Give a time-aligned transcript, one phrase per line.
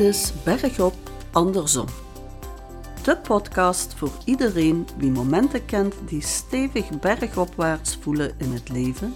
[0.00, 0.94] Dit is Bergop
[1.30, 1.86] Andersom.
[3.02, 9.14] De podcast voor iedereen wie momenten kent die stevig bergopwaarts voelen in het leven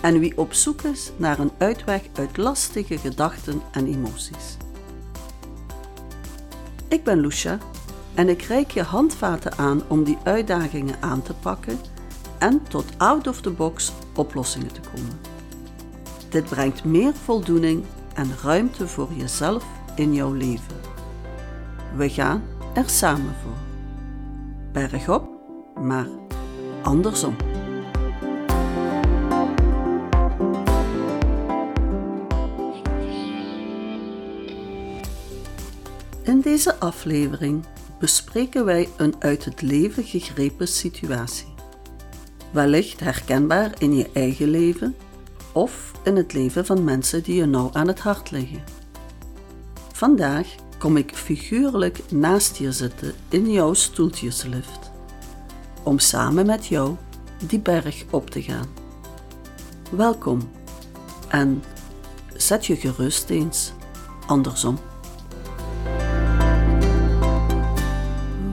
[0.00, 4.56] en wie op zoek is naar een uitweg uit lastige gedachten en emoties.
[6.88, 7.58] Ik ben Lucia
[8.14, 11.78] en ik reik je handvaten aan om die uitdagingen aan te pakken
[12.38, 15.20] en tot out of the box oplossingen te komen.
[16.28, 20.76] Dit brengt meer voldoening en ruimte voor jezelf in jouw leven.
[21.96, 22.42] We gaan
[22.74, 23.56] er samen voor.
[24.72, 25.28] Bergop,
[25.80, 26.06] maar
[26.82, 27.36] andersom.
[36.22, 37.64] In deze aflevering
[37.98, 41.54] bespreken wij een uit het leven gegrepen situatie.
[42.50, 44.96] Wellicht herkenbaar in je eigen leven
[45.52, 48.77] of in het leven van mensen die je nauw aan het hart liggen.
[49.98, 54.90] Vandaag kom ik figuurlijk naast je zitten in jouw stoeltjeslift,
[55.82, 56.96] om samen met jou
[57.46, 58.66] die berg op te gaan.
[59.90, 60.50] Welkom
[61.28, 61.62] en
[62.36, 63.72] zet je gerust eens
[64.26, 64.78] andersom.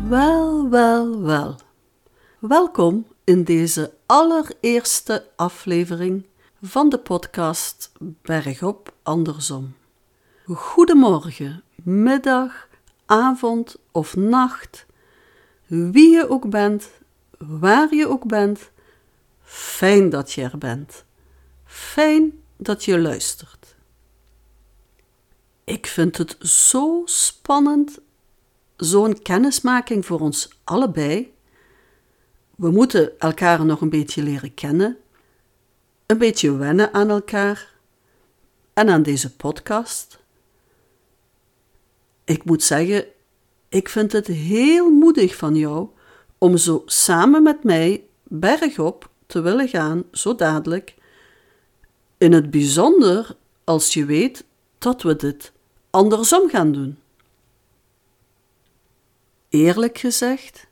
[0.07, 1.55] Wel, wel, wel.
[2.39, 6.25] Welkom in deze allereerste aflevering
[6.61, 9.73] van de podcast Bergop Andersom.
[10.47, 12.67] Goedemorgen, middag,
[13.05, 14.85] avond of nacht,
[15.67, 16.89] wie je ook bent,
[17.38, 18.71] waar je ook bent,
[19.41, 21.03] fijn dat je er bent.
[21.66, 23.75] Fijn dat je luistert.
[25.63, 27.99] Ik vind het zo spannend,
[28.75, 31.33] zo'n kennismaking voor ons allebei.
[32.56, 34.97] We moeten elkaar nog een beetje leren kennen,
[36.06, 37.73] een beetje wennen aan elkaar
[38.73, 40.23] en aan deze podcast.
[42.25, 43.06] Ik moet zeggen,
[43.69, 45.90] ik vind het heel moedig van jou
[46.38, 50.96] om zo samen met mij bergop te willen gaan, zo dadelijk.
[52.18, 54.46] In het bijzonder als je weet
[54.78, 55.52] dat we dit
[55.90, 57.00] andersom gaan doen.
[59.50, 60.68] Eerlijk gezegd,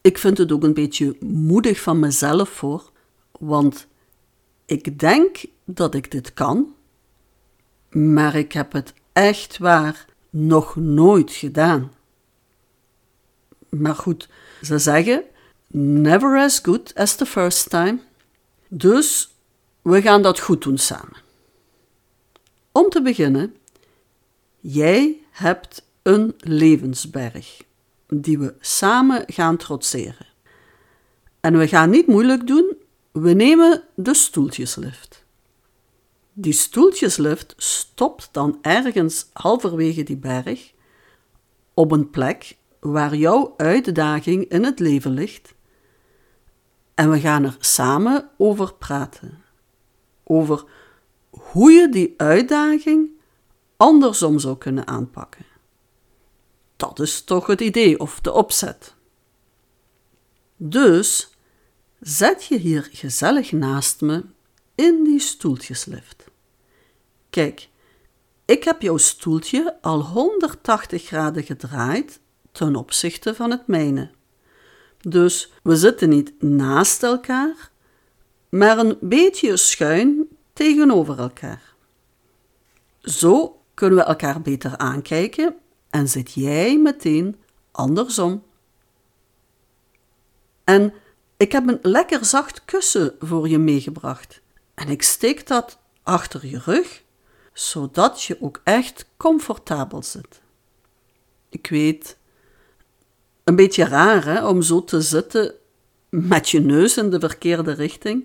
[0.00, 2.90] ik vind het ook een beetje moedig van mezelf voor,
[3.38, 3.86] want
[4.64, 6.74] ik denk dat ik dit kan,
[7.90, 11.92] maar ik heb het echt waar nog nooit gedaan.
[13.68, 14.28] Maar goed,
[14.62, 15.22] ze zeggen:
[15.76, 17.98] never as good as the first time.
[18.68, 19.34] Dus
[19.82, 21.16] we gaan dat goed doen samen.
[22.72, 23.56] Om te beginnen,
[24.60, 27.62] jij hebt een levensberg
[28.06, 30.26] die we samen gaan trotseren.
[31.40, 32.76] En we gaan niet moeilijk doen,
[33.12, 35.23] we nemen de stoeltjeslift.
[36.36, 40.72] Die stoeltjeslift stopt dan ergens halverwege die berg
[41.74, 45.54] op een plek waar jouw uitdaging in het leven ligt.
[46.94, 49.44] En we gaan er samen over praten.
[50.24, 50.64] Over
[51.30, 53.10] hoe je die uitdaging
[53.76, 55.46] andersom zou kunnen aanpakken.
[56.76, 58.94] Dat is toch het idee of de opzet.
[60.56, 61.30] Dus
[62.00, 64.24] zet je hier gezellig naast me
[64.74, 66.23] in die stoeltjeslift.
[67.34, 67.68] Kijk,
[68.44, 72.20] ik heb jouw stoeltje al 180 graden gedraaid
[72.52, 74.10] ten opzichte van het mijne.
[75.00, 77.70] Dus we zitten niet naast elkaar,
[78.48, 81.74] maar een beetje schuin tegenover elkaar.
[83.00, 85.56] Zo kunnen we elkaar beter aankijken
[85.90, 87.36] en zit jij meteen
[87.70, 88.42] andersom.
[90.64, 90.92] En
[91.36, 94.40] ik heb een lekker zacht kussen voor je meegebracht
[94.74, 97.03] en ik steek dat achter je rug,
[97.54, 100.40] zodat je ook echt comfortabel zit.
[101.48, 102.16] Ik weet,
[103.44, 105.54] een beetje raar om zo te zitten
[106.08, 108.24] met je neus in de verkeerde richting,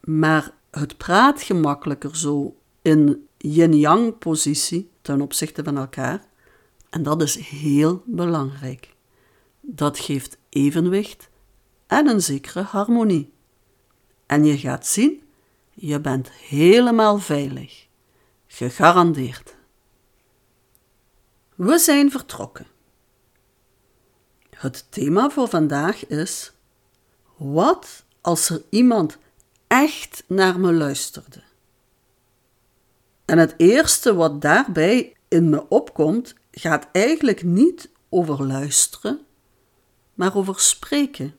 [0.00, 6.24] maar het praat gemakkelijker zo in yin-yang positie ten opzichte van elkaar.
[6.90, 8.94] En dat is heel belangrijk.
[9.60, 11.28] Dat geeft evenwicht
[11.86, 13.32] en een zekere harmonie.
[14.26, 15.24] En je gaat zien
[15.78, 17.85] je bent helemaal veilig.
[18.56, 19.56] Gegarandeerd.
[21.54, 22.66] We zijn vertrokken.
[24.50, 26.52] Het thema voor vandaag is:
[27.36, 29.18] wat als er iemand
[29.66, 31.42] echt naar me luisterde?
[33.24, 39.26] En het eerste wat daarbij in me opkomt, gaat eigenlijk niet over luisteren,
[40.14, 41.36] maar over spreken.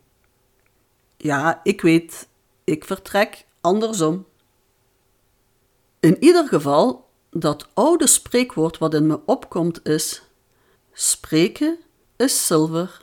[1.17, 2.27] Ja, ik weet,
[2.63, 4.25] ik vertrek andersom.
[5.99, 10.21] In ieder geval dat oude spreekwoord wat in me opkomt is:
[10.93, 11.77] spreken
[12.15, 13.01] is zilver,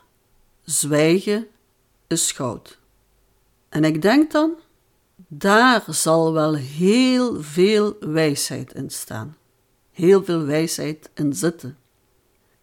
[0.63, 1.47] zwijgen
[2.07, 2.77] is goud.
[3.69, 4.53] En ik denk dan,
[5.27, 9.37] daar zal wel heel veel wijsheid in staan.
[9.91, 11.77] Heel veel wijsheid in zitten.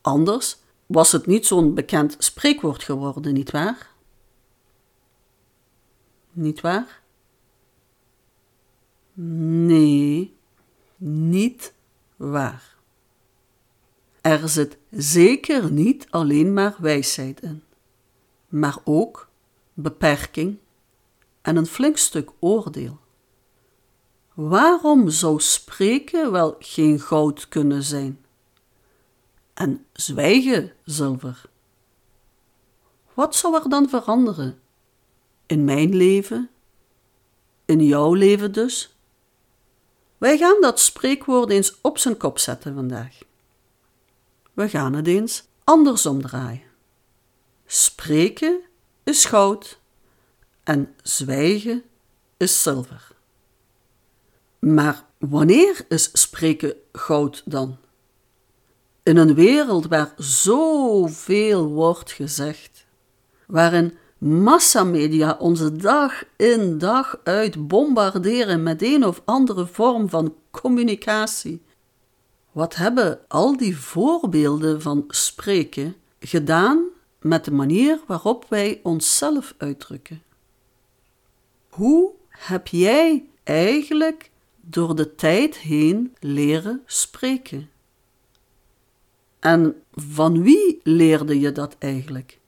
[0.00, 0.56] Anders
[0.86, 3.90] was het niet zo'n bekend spreekwoord geworden, nietwaar?
[6.32, 7.00] Niet waar?
[9.14, 10.36] Nee,
[11.04, 11.72] niet
[12.16, 12.76] waar.
[14.20, 17.62] Er zit zeker niet alleen maar wijsheid in,
[18.48, 19.28] maar ook
[19.74, 20.58] beperking
[21.40, 22.98] en een flink stuk oordeel.
[24.34, 28.24] Waarom zou spreken wel geen goud kunnen zijn?
[29.54, 31.50] En zwijgen zilver?
[33.14, 34.60] Wat zou er dan veranderen?
[35.46, 36.50] In mijn leven?
[37.64, 38.91] In jouw leven dus?
[40.22, 43.18] Wij gaan dat spreekwoord eens op zijn kop zetten vandaag.
[44.52, 46.62] We gaan het eens andersom draaien.
[47.66, 48.60] Spreken
[49.02, 49.78] is goud
[50.62, 51.82] en zwijgen
[52.36, 53.08] is zilver.
[54.58, 57.76] Maar wanneer is spreken goud dan?
[59.02, 62.86] In een wereld waar zoveel wordt gezegd,
[63.46, 71.62] waarin massamedia onze dag in dag uit bombarderen met een of andere vorm van communicatie.
[72.52, 76.84] Wat hebben al die voorbeelden van spreken gedaan
[77.20, 80.22] met de manier waarop wij onszelf uitdrukken?
[81.68, 84.30] Hoe heb jij eigenlijk
[84.60, 87.70] door de tijd heen leren spreken?
[89.40, 92.40] En van wie leerde je dat eigenlijk?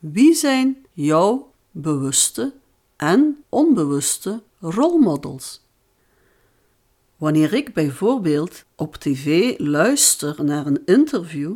[0.00, 2.52] Wie zijn jouw bewuste
[2.96, 5.62] en onbewuste rolmodels?
[7.16, 11.54] Wanneer ik bijvoorbeeld op tv luister naar een interview,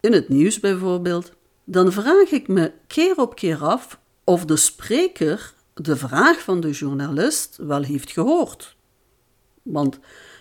[0.00, 1.32] in het nieuws bijvoorbeeld,
[1.64, 6.70] dan vraag ik me keer op keer af of de spreker de vraag van de
[6.70, 8.76] journalist wel heeft gehoord.
[9.62, 9.98] Want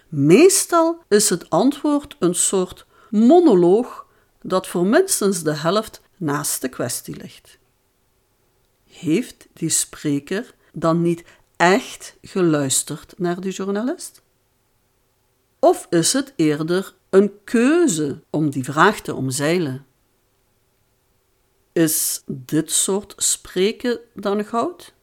[0.10, 4.06] meestal is het antwoord een soort monoloog
[4.42, 7.58] dat voor minstens de helft naast de kwestie ligt.
[8.84, 11.24] Heeft die spreker dan niet
[11.56, 14.22] echt geluisterd naar de journalist?
[15.60, 19.86] Of is het eerder een keuze om die vraag te omzeilen?
[21.74, 24.94] Is dit soort spreken dan goud?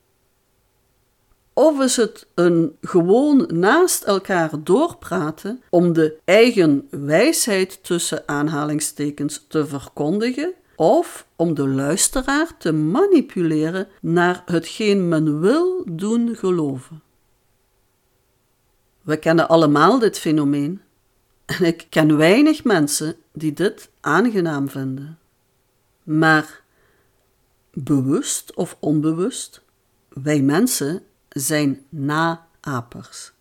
[1.53, 9.67] Of is het een gewoon naast elkaar doorpraten om de eigen wijsheid tussen aanhalingstekens te
[9.67, 17.03] verkondigen of om de luisteraar te manipuleren naar hetgeen men wil doen geloven.
[19.03, 20.83] We kennen allemaal dit fenomeen
[21.45, 25.19] en ik ken weinig mensen die dit aangenaam vinden.
[26.03, 26.63] Maar
[27.73, 29.63] bewust of onbewust,
[30.09, 33.33] wij mensen zijn naapers.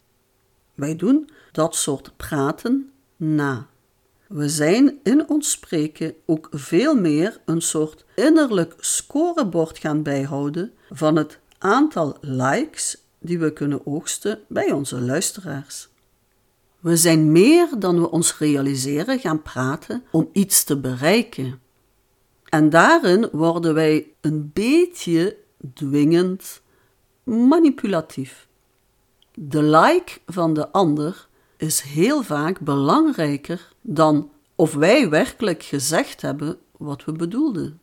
[0.73, 3.67] Wij doen dat soort praten na.
[4.31, 11.15] We zijn in ons spreken ook veel meer een soort innerlijk scorebord gaan bijhouden van
[11.15, 15.89] het aantal likes die we kunnen oogsten bij onze luisteraars.
[16.79, 21.61] We zijn meer dan we ons realiseren gaan praten om iets te bereiken.
[22.49, 25.37] En daarin worden wij een beetje
[25.73, 26.61] dwingend,
[27.23, 28.47] manipulatief.
[29.33, 31.29] De like van de ander
[31.61, 37.79] is heel vaak belangrijker dan of wij werkelijk gezegd hebben wat we bedoelden.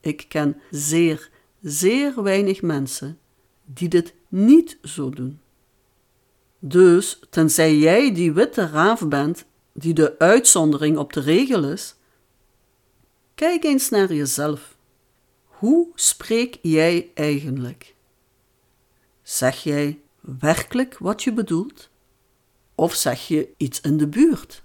[0.00, 3.18] Ik ken zeer, zeer weinig mensen
[3.64, 5.40] die dit niet zo doen.
[6.58, 11.94] Dus, tenzij jij die witte raaf bent die de uitzondering op de regel is,
[13.34, 14.76] kijk eens naar jezelf.
[15.44, 17.94] Hoe spreek jij eigenlijk?
[19.22, 21.90] Zeg jij werkelijk wat je bedoelt?
[22.82, 24.62] Of zeg je iets in de buurt?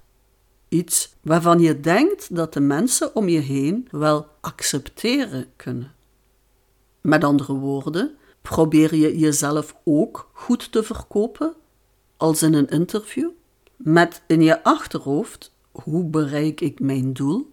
[0.69, 5.93] Iets waarvan je denkt dat de mensen om je heen wel accepteren kunnen.
[7.01, 11.53] Met andere woorden, probeer je jezelf ook goed te verkopen,
[12.17, 13.29] als in een interview,
[13.75, 17.51] met in je achterhoofd hoe bereik ik mijn doel?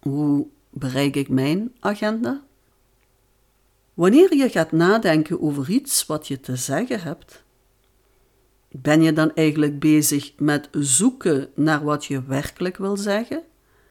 [0.00, 2.42] Hoe bereik ik mijn agenda?
[3.94, 7.41] Wanneer je gaat nadenken over iets wat je te zeggen hebt,
[8.72, 13.42] ben je dan eigenlijk bezig met zoeken naar wat je werkelijk wil zeggen?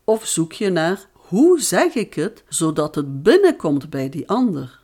[0.04, 4.80] Of zoek je naar hoe zeg ik het zodat het binnenkomt bij die ander?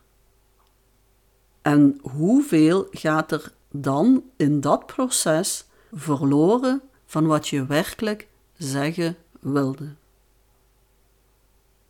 [1.62, 8.28] En hoeveel gaat er dan in dat proces verloren van wat je werkelijk
[8.58, 9.96] zeggen wilde.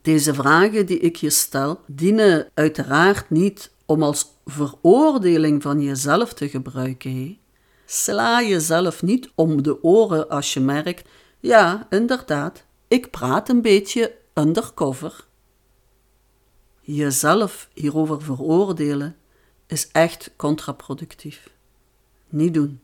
[0.01, 6.49] Deze vragen die ik je stel, dienen uiteraard niet om als veroordeling van jezelf te
[6.49, 7.37] gebruiken.
[7.89, 14.15] Sla jezelf niet om de oren als je merkt: ja, inderdaad, ik praat een beetje
[14.33, 15.25] undercover.
[16.81, 19.15] Jezelf hierover veroordelen
[19.67, 21.49] is echt contraproductief.
[22.29, 22.79] Niet doen.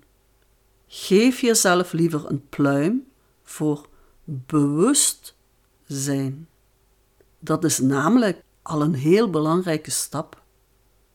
[0.87, 3.07] Geef jezelf liever een pluim
[3.43, 3.87] voor
[4.23, 5.35] bewust
[5.87, 6.47] zijn.
[7.39, 10.41] Dat is namelijk al een heel belangrijke stap.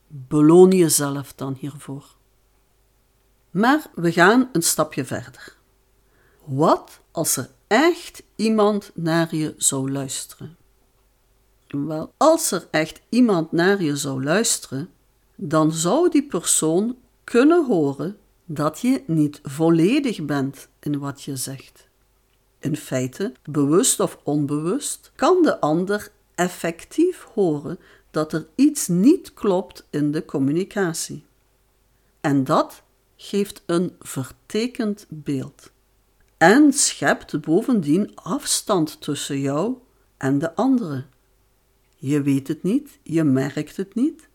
[0.07, 2.18] Beloon jezelf dan hiervoor.
[3.51, 5.57] Maar we gaan een stapje verder.
[6.45, 10.57] Wat als er echt iemand naar je zou luisteren?
[11.69, 14.91] Wel, als er echt iemand naar je zou luisteren,
[15.35, 21.89] dan zou die persoon kunnen horen dat je niet volledig bent in wat je zegt.
[22.59, 27.79] In feite, bewust of onbewust, kan de ander effectief horen
[28.11, 31.25] dat er iets niet klopt in de communicatie.
[32.21, 32.83] En dat
[33.21, 35.71] geeft een vertekend beeld
[36.37, 39.77] en schept bovendien afstand tussen jou
[40.17, 41.05] en de andere.
[41.97, 44.29] Je weet het niet, je merkt het niet,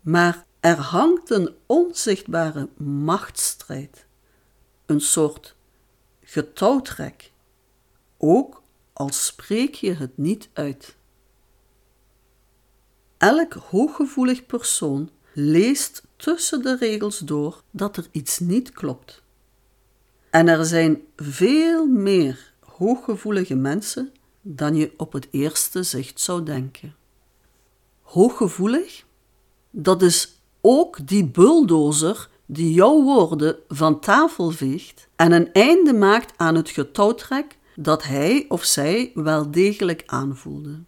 [0.00, 4.06] maar er hangt een onzichtbare machtsstrijd,
[4.86, 5.56] een soort
[6.22, 7.32] getouwtrek,
[8.16, 10.96] ook al spreek je het niet uit.
[13.18, 19.22] Elk hooggevoelig persoon leest tussen de regels door dat er iets niet klopt.
[20.30, 26.94] En er zijn veel meer hooggevoelige mensen dan je op het eerste zicht zou denken.
[28.02, 29.04] Hooggevoelig,
[29.70, 36.32] dat is ook die bulldozer die jouw woorden van tafel veegt en een einde maakt
[36.36, 40.78] aan het getouwtrek dat hij of zij wel degelijk aanvoelde.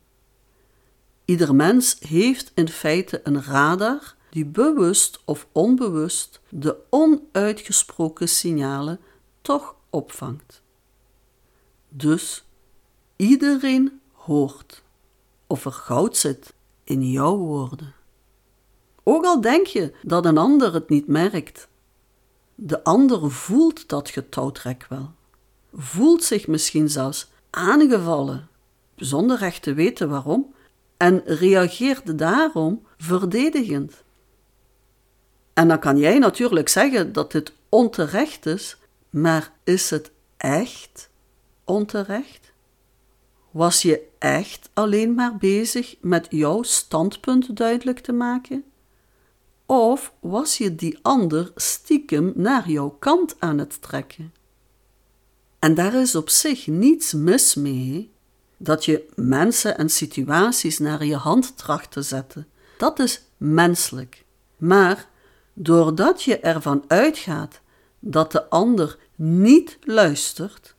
[1.25, 9.01] Ieder mens heeft in feite een radar die bewust of onbewust de onuitgesproken signalen
[9.43, 10.63] toch opvangt.
[11.89, 12.45] Dus
[13.17, 14.83] iedereen hoort
[15.47, 17.95] of er goud zit in jouw woorden.
[19.03, 21.69] Ook al denk je dat een ander het niet merkt,
[22.55, 25.13] de ander voelt dat getouwtrek wel,
[25.75, 28.49] voelt zich misschien zelfs aangevallen,
[28.97, 30.55] zonder echt te weten waarom,
[30.97, 34.05] en reageert daarom verdedigend.
[35.53, 38.77] En dan kan jij natuurlijk zeggen dat dit onterecht is,
[39.11, 41.09] maar is het echt
[41.65, 42.53] onterecht?
[43.51, 48.65] Was je echt alleen maar bezig met jouw standpunt duidelijk te maken?
[49.67, 54.33] Of was je die ander stiekem naar jouw kant aan het trekken?
[55.59, 58.13] En daar is op zich niets mis mee
[58.57, 62.47] dat je mensen en situaties naar je hand tracht te zetten.
[62.79, 64.25] Dat is menselijk.
[64.57, 65.09] Maar
[65.63, 67.61] doordat je ervan uitgaat
[67.99, 70.75] dat de ander niet luistert,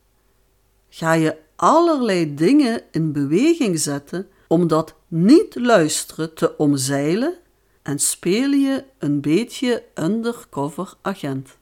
[0.88, 7.34] ga je allerlei dingen in beweging zetten om dat niet luisteren te omzeilen
[7.82, 11.56] en speel je een beetje undercover agent.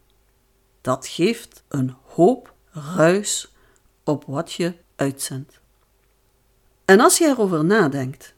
[0.81, 2.55] Dat geeft een hoop
[2.97, 3.53] ruis
[4.05, 5.61] op wat je uitzendt.
[6.85, 8.35] En als je erover nadenkt,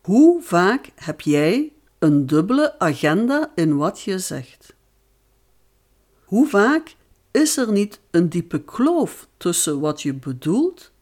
[0.00, 1.72] hoe vaak heb jij
[2.06, 4.74] een dubbele agenda in wat je zegt?
[6.24, 6.96] Hoe vaak
[7.30, 10.92] is er niet een diepe kloof tussen wat je bedoelt,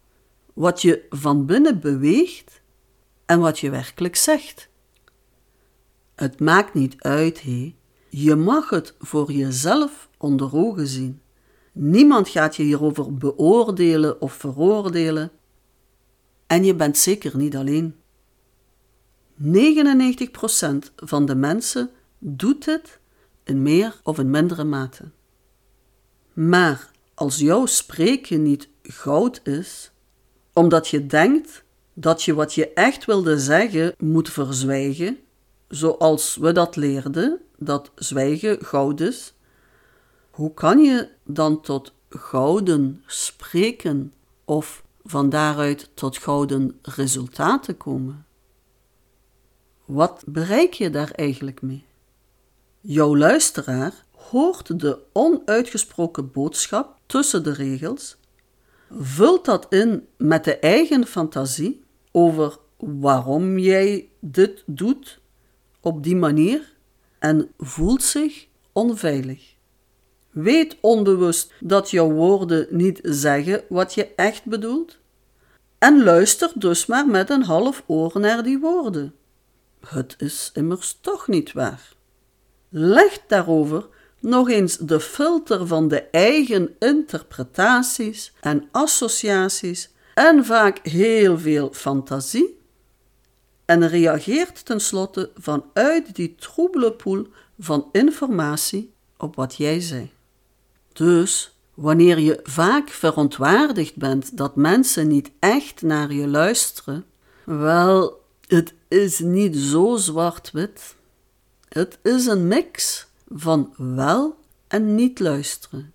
[0.52, 2.60] wat je van binnen beweegt
[3.26, 4.68] en wat je werkelijk zegt?
[6.14, 7.74] Het maakt niet uit, hé.
[8.08, 11.20] Je mag het voor jezelf onder ogen zien.
[11.72, 15.30] Niemand gaat je hierover beoordelen of veroordelen.
[16.46, 17.94] En je bent zeker niet alleen.
[19.42, 19.44] 99%
[20.96, 22.98] van de mensen doet het
[23.44, 25.04] in meer of in mindere mate.
[26.32, 29.90] Maar als jouw spreken niet goud is,
[30.52, 31.64] omdat je denkt
[31.94, 35.18] dat je wat je echt wilde zeggen moet verzwijgen,
[35.68, 39.34] zoals we dat leerden, dat zwijgen goud is,
[40.30, 44.12] hoe kan je dan tot gouden spreken
[44.44, 48.26] of van daaruit tot gouden resultaten komen?
[49.84, 51.84] Wat bereik je daar eigenlijk mee?
[52.80, 58.16] Jouw luisteraar hoort de onuitgesproken boodschap tussen de regels,
[58.90, 65.20] vult dat in met de eigen fantasie over waarom jij dit doet
[65.80, 66.72] op die manier
[67.18, 69.54] en voelt zich onveilig.
[70.30, 74.98] weet onbewust dat jouw woorden niet zeggen wat je echt bedoelt?
[75.78, 79.14] En luister dus maar met een half oor naar die woorden.
[79.86, 81.92] Het is immers toch niet waar.
[82.68, 83.86] Leg daarover
[84.20, 92.58] nog eens de filter van de eigen interpretaties en associaties en vaak heel veel fantasie
[93.64, 97.26] en reageert tenslotte vanuit die troebele poel
[97.58, 100.10] van informatie op wat jij zei.
[100.92, 107.04] Dus wanneer je vaak verontwaardigd bent dat mensen niet echt naar je luisteren,
[107.44, 108.23] wel,
[108.54, 110.96] het is niet zo zwart-wit.
[111.68, 114.36] Het is een mix van wel
[114.68, 115.92] en niet luisteren.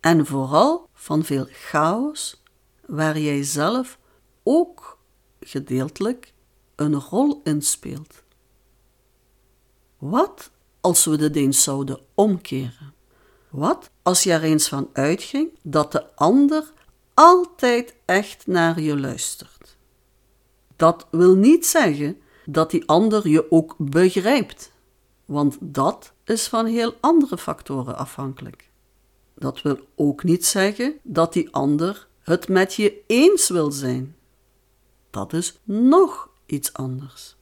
[0.00, 2.42] En vooral van veel chaos,
[2.86, 3.98] waar jij zelf
[4.42, 4.98] ook
[5.40, 6.32] gedeeltelijk
[6.76, 8.22] een rol in speelt.
[9.98, 10.50] Wat
[10.80, 12.94] als we de eens zouden omkeren?
[13.50, 16.72] Wat als je er eens van uitging dat de ander
[17.14, 19.57] altijd echt naar je luistert?
[20.78, 24.72] Dat wil niet zeggen dat die ander je ook begrijpt,
[25.24, 28.70] want dat is van heel andere factoren afhankelijk.
[29.34, 34.16] Dat wil ook niet zeggen dat die ander het met je eens wil zijn.
[35.10, 37.36] Dat is nog iets anders.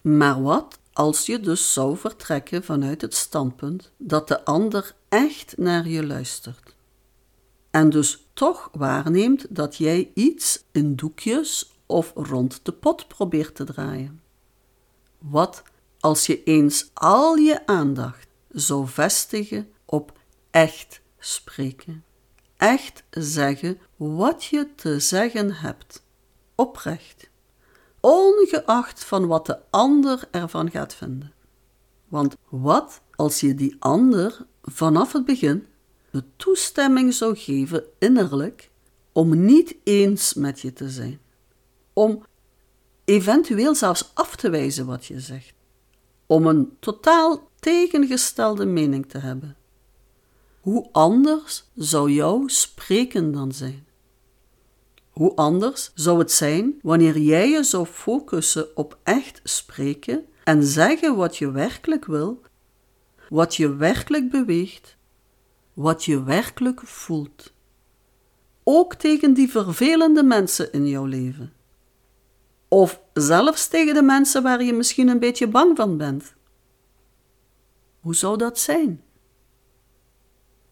[0.00, 5.88] Maar wat als je dus zou vertrekken vanuit het standpunt dat de ander echt naar
[5.88, 6.74] je luistert?
[7.70, 13.64] En dus toch waarneemt dat jij iets in doekjes of rond de pot probeert te
[13.64, 14.22] draaien.
[15.18, 15.62] Wat
[16.00, 20.18] als je eens al je aandacht zou vestigen op
[20.50, 22.04] echt spreken,
[22.56, 26.02] echt zeggen wat je te zeggen hebt,
[26.54, 27.32] oprecht
[28.04, 31.32] ongeacht van wat de ander ervan gaat vinden.
[32.08, 35.66] Want wat als je die ander vanaf het begin
[36.10, 38.70] de toestemming zou geven innerlijk
[39.12, 41.20] om niet eens met je te zijn,
[41.94, 42.24] om
[43.04, 45.54] eventueel zelfs af te wijzen wat je zegt,
[46.26, 49.56] om een totaal tegengestelde mening te hebben.
[50.60, 53.86] Hoe anders zou jouw spreken dan zijn?
[55.10, 61.16] Hoe anders zou het zijn wanneer jij je zou focussen op echt spreken en zeggen
[61.16, 62.42] wat je werkelijk wil,
[63.28, 64.96] wat je werkelijk beweegt,
[65.72, 67.52] wat je werkelijk voelt.
[68.62, 71.52] Ook tegen die vervelende mensen in jouw leven.
[72.68, 76.34] Of zelfs tegen de mensen waar je misschien een beetje bang van bent.
[78.00, 79.02] Hoe zou dat zijn?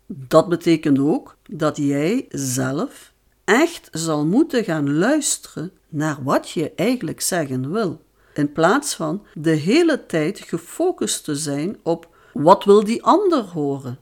[0.06, 3.12] Dat betekent ook dat jij zelf
[3.44, 9.50] echt zal moeten gaan luisteren naar wat je eigenlijk zeggen wil, in plaats van de
[9.50, 13.98] hele tijd gefocust te zijn op wat wil die ander horen.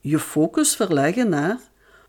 [0.00, 1.60] Je focus verleggen naar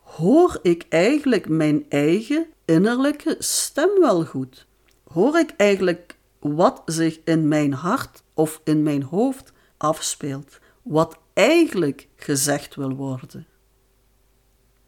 [0.02, 4.66] hoor ik eigenlijk mijn eigen innerlijke stem wel goed?
[5.12, 12.08] Hoor ik eigenlijk wat zich in mijn hart of in mijn hoofd afspeelt, wat eigenlijk
[12.16, 13.46] gezegd wil worden?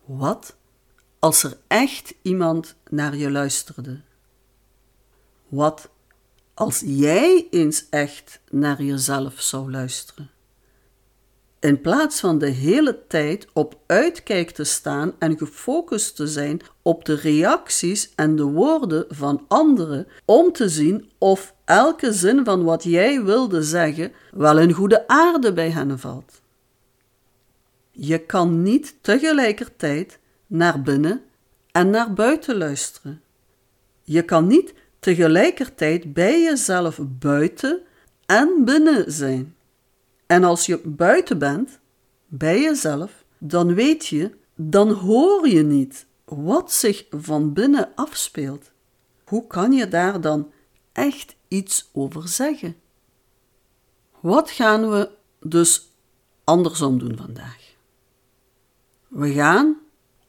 [0.04, 0.56] Wat
[1.18, 4.00] als er echt iemand naar je luisterde?
[5.48, 5.88] Wat
[6.54, 10.30] als jij eens echt naar jezelf zou luisteren?
[11.62, 17.04] In plaats van de hele tijd op uitkijk te staan en gefocust te zijn op
[17.04, 22.82] de reacties en de woorden van anderen, om te zien of elke zin van wat
[22.82, 26.40] jij wilde zeggen wel in goede aarde bij hen valt.
[27.90, 31.22] Je kan niet tegelijkertijd naar binnen
[31.72, 33.22] en naar buiten luisteren.
[34.02, 37.80] Je kan niet tegelijkertijd bij jezelf buiten
[38.26, 39.54] en binnen zijn.
[40.32, 41.80] En als je buiten bent,
[42.26, 48.70] bij jezelf, dan weet je, dan hoor je niet wat zich van binnen afspeelt.
[49.24, 50.52] Hoe kan je daar dan
[50.92, 52.76] echt iets over zeggen?
[54.20, 55.88] Wat gaan we dus
[56.44, 57.74] andersom doen vandaag?
[59.08, 59.76] We gaan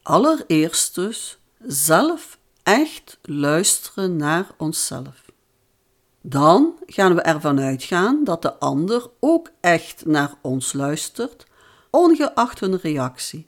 [0.02, 5.23] allereerst dus zelf echt luisteren naar onszelf.
[6.26, 11.46] Dan gaan we ervan uitgaan dat de ander ook echt naar ons luistert,
[11.90, 13.48] ongeacht hun reactie.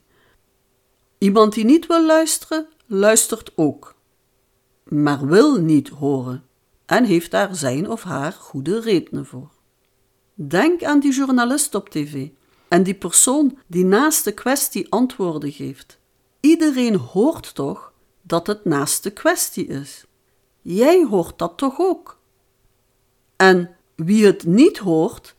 [1.18, 3.94] Iemand die niet wil luisteren, luistert ook,
[4.84, 6.44] maar wil niet horen
[6.86, 9.50] en heeft daar zijn of haar goede redenen voor.
[10.34, 12.28] Denk aan die journalist op tv
[12.68, 15.98] en die persoon die naast de kwestie antwoorden geeft.
[16.40, 20.04] Iedereen hoort toch dat het naast de kwestie is.
[20.62, 22.15] Jij hoort dat toch ook?
[23.36, 25.34] En wie het niet hoort,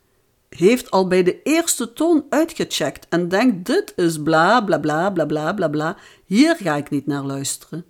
[0.49, 5.53] heeft al bij de eerste toon uitgecheckt en denkt: dit is bla bla bla bla
[5.53, 7.85] bla bla hier ga ik niet naar luisteren.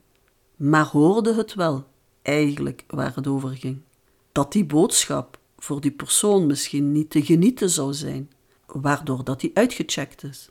[0.56, 1.86] Maar hoorde het wel,
[2.22, 3.82] eigenlijk waar het over ging.
[4.32, 8.32] Dat die boodschap voor die persoon misschien niet te genieten zou zijn,
[8.66, 10.50] waardoor dat die uitgecheckt is.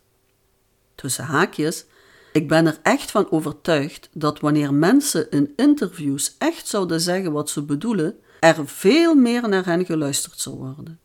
[0.95, 1.85] Tussen haakjes,
[2.33, 7.51] ik ben er echt van overtuigd dat wanneer mensen in interviews echt zouden zeggen wat
[7.51, 10.99] ze bedoelen, er veel meer naar hen geluisterd zou worden.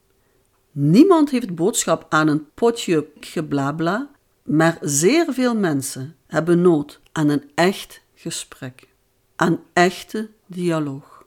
[0.71, 4.09] Niemand heeft boodschap aan een potje geblabla,
[4.43, 8.87] maar zeer veel mensen hebben nood aan een echt gesprek,
[9.35, 11.25] aan echte dialoog.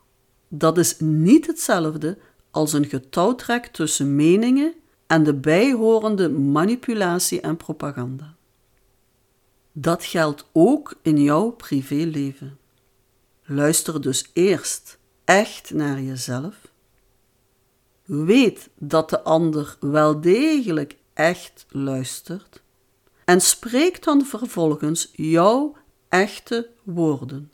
[0.48, 2.18] Dat is niet hetzelfde
[2.50, 4.74] als een getouwtrek tussen meningen
[5.06, 8.34] en de bijhorende manipulatie en propaganda.
[9.72, 12.58] Dat geldt ook in jouw privéleven.
[13.42, 16.54] Luister dus eerst echt naar jezelf.
[18.04, 22.62] Weet dat de ander wel degelijk echt luistert
[23.24, 25.76] en spreek dan vervolgens jouw
[26.08, 27.52] echte woorden.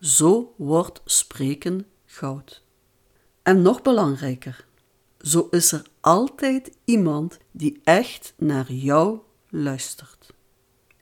[0.00, 2.62] Zo wordt spreken goud.
[3.42, 4.66] En nog belangrijker,
[5.20, 10.34] zo is er altijd iemand die echt naar jou luistert.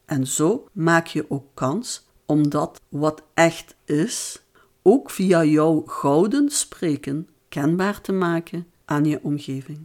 [0.05, 4.43] En zo maak je ook kans om dat wat echt is,
[4.87, 9.79] ook via jouw gouden spreken kenbaar te maken aan je omgeving.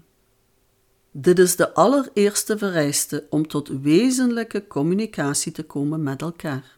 [1.11, 6.77] Dit is de allereerste vereiste om tot wezenlijke communicatie te komen met elkaar.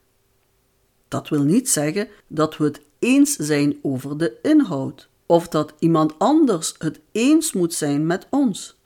[1.08, 6.20] Dat wil niet zeggen dat we het eens zijn over de inhoud, of dat iemand
[6.20, 8.78] anders het eens moet zijn met ons.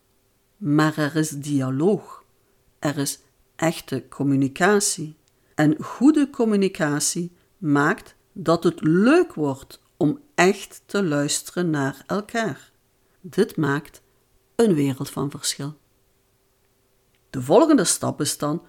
[0.57, 2.23] Maar er is dialoog,
[2.79, 3.19] er is
[3.55, 5.15] echte communicatie.
[5.55, 12.71] En goede communicatie maakt dat het leuk wordt om echt te luisteren naar elkaar.
[13.21, 14.01] Dit maakt
[14.55, 15.73] een wereld van verschil.
[17.29, 18.61] De volgende stap is dan: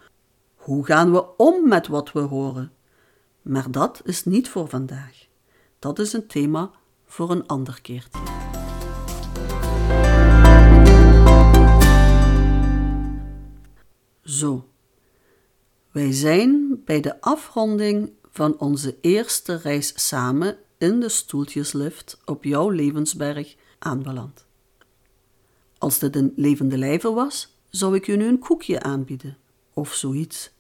[0.55, 2.73] hoe gaan we om met wat we horen?
[3.43, 5.27] Maar dat is niet voor vandaag.
[5.79, 6.71] Dat is een thema
[7.05, 8.21] voor een ander keertje.
[14.23, 14.69] Zo,
[15.91, 22.71] wij zijn bij de afronding van onze eerste reis samen in de stoeltjeslift op jouw
[22.71, 24.45] levensberg aanbeland.
[25.79, 29.37] Als dit een levende lijve was, zou ik je nu een koekje aanbieden,
[29.73, 30.51] of zoiets.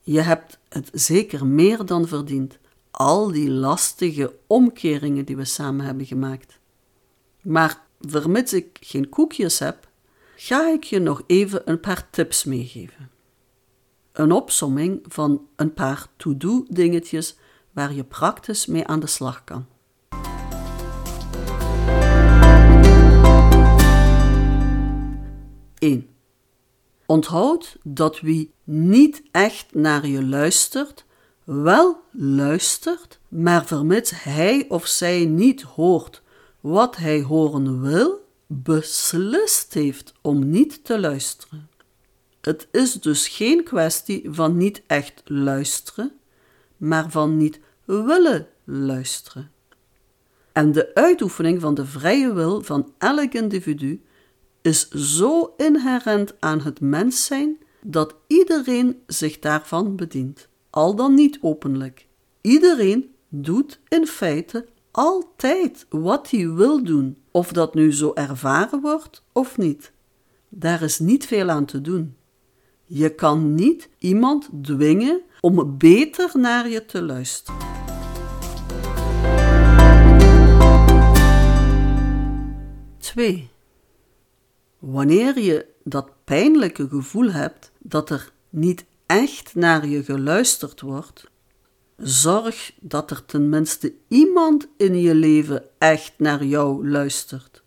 [0.00, 2.58] Je hebt het zeker meer dan verdiend,
[2.90, 6.58] al die lastige omkeringen die we samen hebben gemaakt.
[7.42, 9.88] Maar vermits ik geen koekjes heb,
[10.36, 13.10] ga ik je nog even een paar tips meegeven.
[14.16, 17.36] Een opsomming van een paar to-do dingetjes
[17.72, 19.66] waar je praktisch mee aan de slag kan.
[25.78, 26.06] 1.
[27.06, 31.04] Onthoud dat wie niet echt naar je luistert,
[31.44, 36.22] wel luistert, maar vermits hij of zij niet hoort
[36.60, 41.68] wat hij horen wil, beslist heeft om niet te luisteren.
[42.46, 46.12] Het is dus geen kwestie van niet echt luisteren,
[46.76, 49.50] maar van niet willen luisteren.
[50.52, 54.02] En de uitoefening van de vrije wil van elk individu
[54.62, 61.38] is zo inherent aan het mens zijn dat iedereen zich daarvan bedient, al dan niet
[61.40, 62.06] openlijk.
[62.40, 69.22] Iedereen doet in feite altijd wat hij wil doen, of dat nu zo ervaren wordt
[69.32, 69.92] of niet.
[70.48, 72.15] Daar is niet veel aan te doen.
[72.88, 77.60] Je kan niet iemand dwingen om beter naar je te luisteren.
[82.98, 83.48] Twee.
[84.78, 91.30] Wanneer je dat pijnlijke gevoel hebt dat er niet echt naar je geluisterd wordt,
[91.96, 97.62] zorg dat er tenminste iemand in je leven echt naar jou luistert.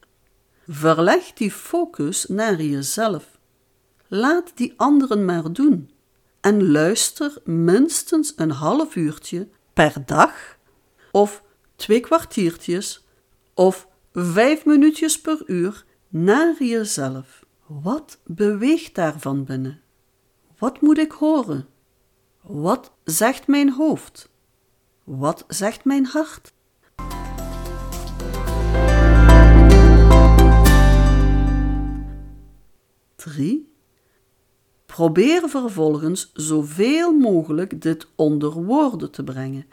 [0.67, 3.38] Verleg die focus naar jezelf.
[4.11, 5.89] Laat die anderen maar doen
[6.39, 10.57] en luister minstens een half uurtje per dag
[11.11, 11.43] of
[11.75, 13.05] twee kwartiertjes
[13.53, 17.45] of vijf minuutjes per uur naar jezelf.
[17.65, 19.81] Wat beweegt daar van binnen?
[20.57, 21.67] Wat moet ik horen?
[22.41, 24.29] Wat zegt mijn hoofd?
[25.03, 26.53] Wat zegt mijn hart?
[33.15, 33.68] Drie.
[34.99, 39.65] Probeer vervolgens zoveel mogelijk dit onder woorden te brengen.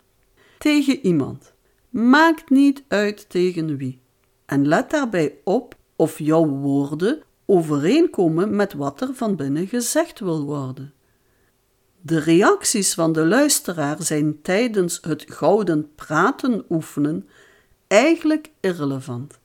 [0.59, 1.53] Tegen iemand.
[1.89, 4.01] Maakt niet uit tegen wie.
[4.45, 10.45] En let daarbij op of jouw woorden overeenkomen met wat er van binnen gezegd wil
[10.45, 10.93] worden.
[12.01, 17.29] De reacties van de luisteraar zijn tijdens het gouden praten oefenen
[17.87, 19.39] eigenlijk irrelevant.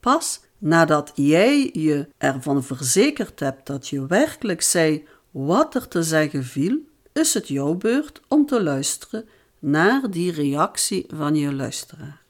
[0.00, 6.44] Pas nadat jij je ervan verzekerd hebt dat je werkelijk zei wat er te zeggen
[6.44, 6.78] viel,
[7.12, 12.22] is het jouw beurt om te luisteren naar die reactie van je luisteraar.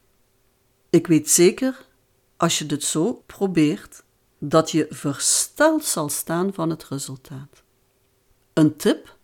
[0.91, 1.87] Ik weet zeker,
[2.37, 4.03] als je dit zo probeert,
[4.39, 7.63] dat je versteld zal staan van het resultaat.
[8.53, 9.17] Een tip: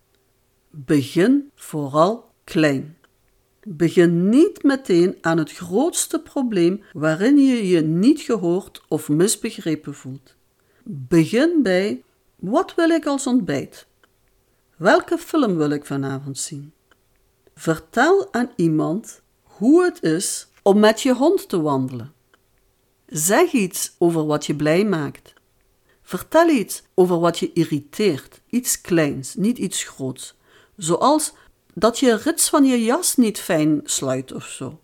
[0.70, 2.96] begin vooral klein.
[3.66, 10.34] Begin niet meteen aan het grootste probleem waarin je je niet gehoord of misbegrepen voelt.
[10.84, 12.02] Begin bij:
[12.36, 13.86] wat wil ik als ontbijt?
[14.76, 16.72] Welke film wil ik vanavond zien?
[17.54, 22.12] Vertel aan iemand hoe het is om met je hond te wandelen.
[23.06, 25.32] Zeg iets over wat je blij maakt.
[26.02, 30.34] Vertel iets over wat je irriteert, iets kleins, niet iets groots,
[30.76, 31.32] zoals
[31.74, 34.80] dat je rits van je jas niet fijn sluit of zo.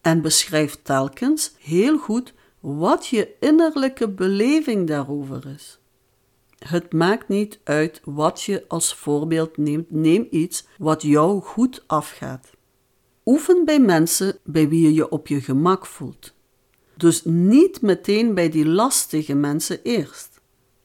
[0.00, 5.78] En beschrijf telkens heel goed wat je innerlijke beleving daarover is.
[6.58, 12.50] Het maakt niet uit wat je als voorbeeld neemt, neem iets wat jou goed afgaat.
[13.24, 16.32] Oefen bij mensen bij wie je je op je gemak voelt.
[16.96, 20.40] Dus niet meteen bij die lastige mensen eerst.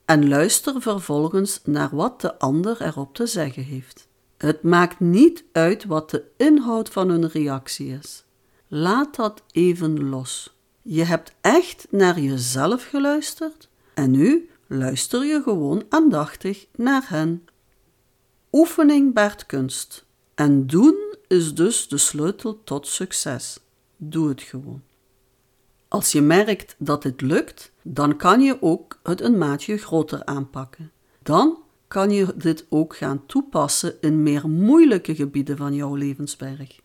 [0.05, 4.06] En luister vervolgens naar wat de ander erop te zeggen heeft.
[4.37, 8.25] Het maakt niet uit wat de inhoud van hun reactie is.
[8.67, 10.55] Laat dat even los.
[10.81, 17.47] Je hebt echt naar jezelf geluisterd en nu luister je gewoon aandachtig naar hen.
[18.51, 20.05] Oefening baart kunst.
[20.35, 23.59] En doen is dus de sleutel tot succes.
[23.97, 24.81] Doe het gewoon.
[25.87, 30.91] Als je merkt dat het lukt, dan kan je ook het een maatje groter aanpakken.
[31.23, 36.79] Dan kan je dit ook gaan toepassen in meer moeilijke gebieden van jouw levensberg.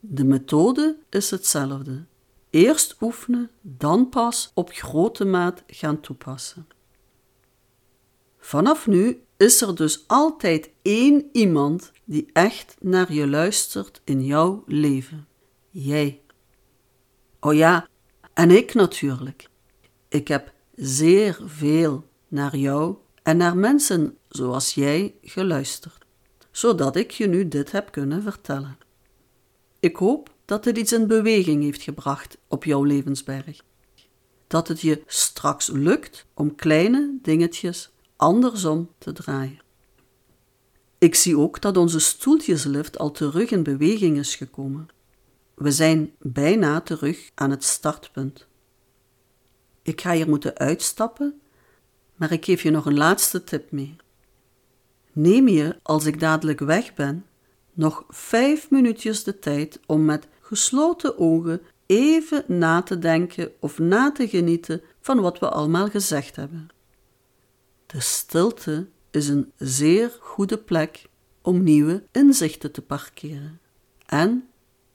[0.00, 2.04] De methode is hetzelfde.
[2.50, 6.66] Eerst oefenen, dan pas op grote maat gaan toepassen.
[8.38, 14.62] Vanaf nu is er dus altijd één iemand die echt naar je luistert in jouw
[14.66, 15.26] leven.
[15.70, 16.20] Jij.
[17.40, 17.88] Oh ja,
[18.34, 19.48] en ik natuurlijk.
[20.08, 26.04] Ik heb zeer veel naar jou en naar mensen zoals jij geluisterd,
[26.50, 28.78] zodat ik je nu dit heb kunnen vertellen.
[29.80, 33.60] Ik hoop dat het iets in beweging heeft gebracht op jouw levensberg.
[34.46, 39.60] Dat het je straks lukt om kleine dingetjes andersom te draaien.
[40.98, 44.88] Ik zie ook dat onze stoeltjeslift al terug in beweging is gekomen.
[45.54, 48.46] We zijn bijna terug aan het startpunt.
[49.82, 51.40] Ik ga hier moeten uitstappen,
[52.14, 53.96] maar ik geef je nog een laatste tip mee.
[55.18, 57.26] Neem je, als ik dadelijk weg ben,
[57.72, 64.12] nog vijf minuutjes de tijd om met gesloten ogen even na te denken of na
[64.12, 66.68] te genieten van wat we allemaal gezegd hebben.
[67.86, 71.08] De stilte is een zeer goede plek
[71.42, 73.60] om nieuwe inzichten te parkeren
[74.06, 74.48] en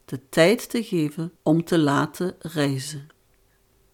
[0.04, 3.06] de tijd te geven om te laten reizen.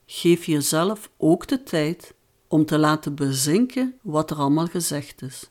[0.06, 2.14] Geef jezelf ook de tijd
[2.48, 5.48] om te laten bezinken wat er allemaal gezegd is.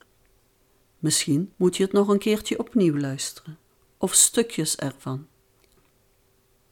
[1.00, 3.58] Misschien moet je het nog een keertje opnieuw luisteren,
[3.98, 5.28] of stukjes ervan.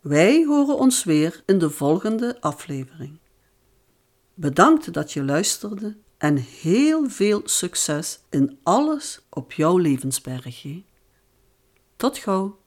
[0.02, 3.20] Wij horen ons weer in de volgende aflevering.
[4.34, 10.66] Bedankt dat je luisterde en heel veel succes in alles op jouw levensberg.
[11.96, 12.60] Tot gauw.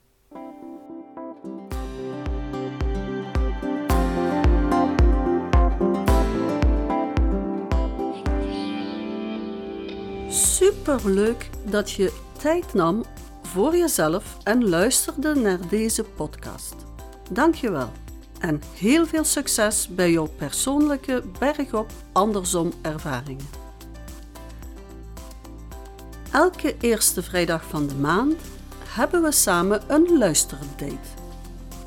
[10.71, 13.05] Super leuk dat je tijd nam
[13.43, 16.75] voor jezelf en luisterde naar deze podcast.
[17.31, 17.93] Dank je wel
[18.39, 23.49] en heel veel succes bij jouw persoonlijke bergop andersom ervaringen.
[26.33, 28.41] Elke eerste vrijdag van de maand
[28.87, 30.99] hebben we samen een luisterdate.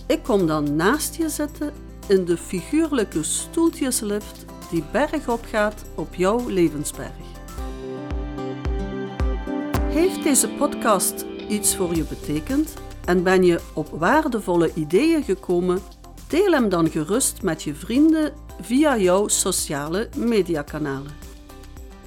[0.07, 1.73] Ik kom dan naast je zitten
[2.07, 7.32] in de figuurlijke stoeltjeslift die bergop gaat op jouw levensberg.
[9.93, 12.73] Heeft deze podcast iets voor je betekend
[13.05, 15.79] en ben je op waardevolle ideeën gekomen
[16.27, 21.11] Deel hem dan gerust met je vrienden via jouw sociale mediakanalen.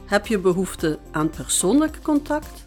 [0.05, 2.67] Heb je behoefte aan persoonlijk contact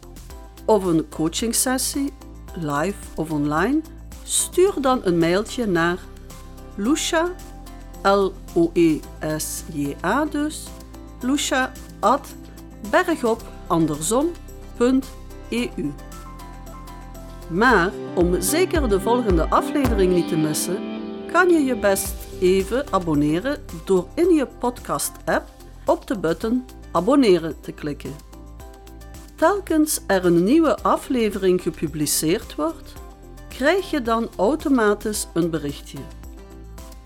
[0.65, 2.13] of een coachingsessie,
[2.55, 3.81] live of online?
[4.23, 5.99] Stuur dan een mailtje naar
[6.75, 7.31] Lucia,
[8.03, 8.55] L-O-E-S-J-A
[10.25, 10.67] dus,
[14.79, 15.93] lucia.bergopandersom.eu.
[17.49, 20.77] Maar om zeker de volgende aflevering niet te missen,
[21.31, 25.49] kan je je best even abonneren door in je podcast-app
[25.85, 28.13] op de button abonneren te klikken.
[29.35, 32.93] Telkens er een nieuwe aflevering gepubliceerd wordt,
[33.47, 35.97] krijg je dan automatisch een berichtje.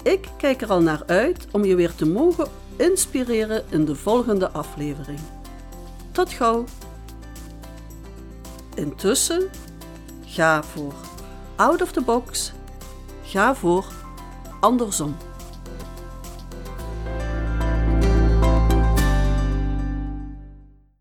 [0.04, 4.50] Ik kijk er al naar uit om je weer te mogen inspireren in de volgende
[4.50, 5.20] aflevering.
[6.12, 6.66] Tot gauw!
[8.76, 9.50] Intussen,
[10.26, 10.94] ga voor
[11.56, 12.52] out of the box,
[13.24, 13.86] ga voor
[14.60, 15.16] andersom.